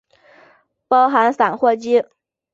[0.87, 2.03] 包含散货机。